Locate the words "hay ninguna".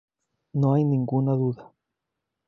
0.73-1.33